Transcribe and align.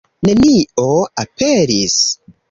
Nenio 0.27 0.85
aperis. 1.23 1.99